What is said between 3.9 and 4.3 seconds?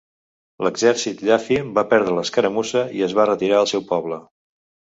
poble.